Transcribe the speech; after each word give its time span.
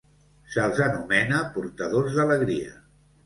Se'ls 0.53 0.79
anomena 0.85 1.43
"portadors 1.57 2.17
d'alegria". 2.21 2.73